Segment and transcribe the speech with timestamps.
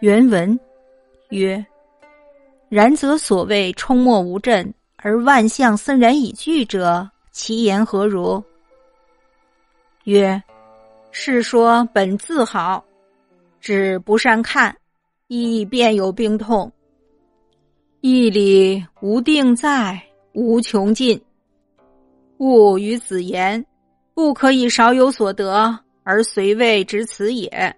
[0.00, 0.58] 原文
[1.30, 1.64] 曰
[2.68, 8.42] ：“然则所谓冲没无阵而万象森然以具者，其言何如？”
[10.04, 10.40] 曰
[11.10, 12.84] ：“是说本自好，
[13.58, 14.76] 只不善看，
[15.28, 16.70] 亦便有病痛。
[18.02, 20.00] 义理无定在，
[20.34, 21.20] 无穷尽。
[22.36, 23.64] 物与子言，
[24.12, 27.74] 不可以少有所得而随位至此也。”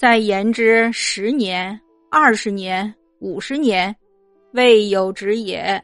[0.00, 1.78] 再言之十年、
[2.10, 3.94] 二十年、五十年，
[4.52, 5.78] 未有止也。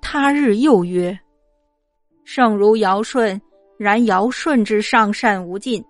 [0.00, 1.18] 他日又曰
[2.22, 3.42] ：“圣如尧舜，
[3.76, 5.82] 然尧舜之上善无尽；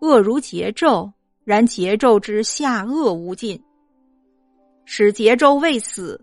[0.00, 1.12] 恶如桀纣，
[1.44, 3.62] 然桀纣之下恶无尽。
[4.86, 6.18] 使桀纣未死，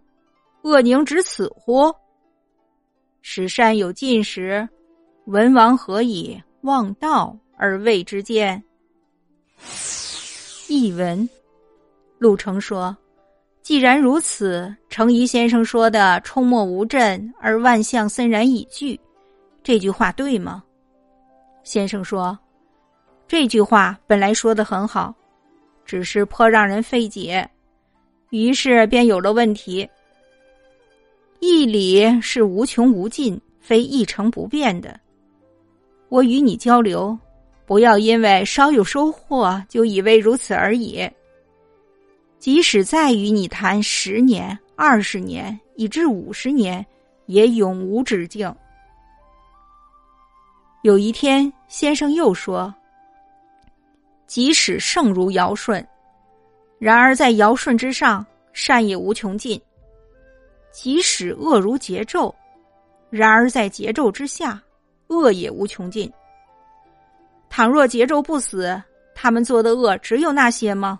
[0.63, 1.93] 恶宁止此乎？
[3.21, 4.67] 使善有尽时，
[5.25, 8.59] 文王何以忘道而未之见？”
[10.67, 11.27] 译文：
[12.17, 12.95] 陆程说
[13.61, 18.99] ：“既然如此，程颐先生说的‘冲没无阵而万象森然以具’
[19.63, 20.63] 这句话对吗？”
[21.63, 22.37] 先生说
[23.27, 25.13] ：“这句话本来说的很好，
[25.85, 27.49] 只是颇让人费解，
[28.31, 29.87] 于是便有了问题。
[31.39, 34.99] 义理是无穷无尽，非一成不变的。
[36.09, 37.17] 我与你交流。”
[37.65, 41.09] 不要因为稍有收获就以为如此而已。
[42.39, 46.85] 即使再与你谈十年、二十年，以至五十年，
[47.27, 48.53] 也永无止境。
[50.81, 52.73] 有一天，先生又说
[54.27, 55.87] ：“即使圣如尧舜，
[56.79, 59.57] 然而在尧舜之上，善也无穷尽；
[60.73, 62.33] 即使恶如桀纣，
[63.09, 64.61] 然而在桀纣之下，
[65.07, 66.11] 恶也无穷尽。”
[67.55, 68.81] 倘若桀纣不死，
[69.13, 70.99] 他们做的恶只有那些吗？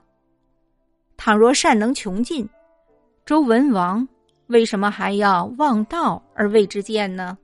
[1.18, 2.48] 倘若善能穷尽，
[3.26, 4.08] 周文王
[4.46, 7.36] 为什么还要望道而为之见呢？